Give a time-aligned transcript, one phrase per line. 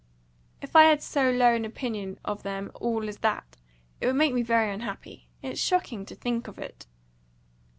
[0.63, 3.55] "If I had so low an opinion of them all as that,
[3.99, 5.27] it would make me very unhappy.
[5.43, 6.87] It's shocking to think of it."